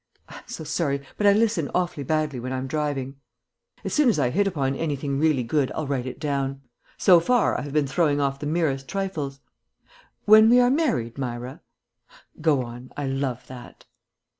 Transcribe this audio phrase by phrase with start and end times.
[0.29, 3.17] I'm so sorry, but I listen awfully badly when I'm driving."
[3.83, 6.61] "As soon as I hit upon anything really good I'll write it down.
[6.97, 9.41] So far I have been throwing off the merest trifles.
[10.25, 11.61] When we are married, Myra"
[12.41, 13.85] "Go on; I love that."